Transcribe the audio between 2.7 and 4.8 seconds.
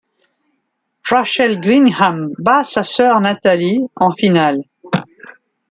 sœur Natalie en finale.